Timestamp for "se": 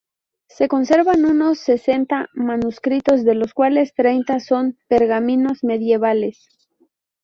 0.47-0.67